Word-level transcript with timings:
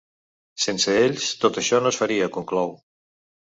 Sense 0.65 0.95
ells, 1.03 1.29
tot 1.45 1.61
això 1.65 1.83
no 1.85 1.95
es 1.95 2.03
faria, 2.05 2.33
conclou. 2.41 2.77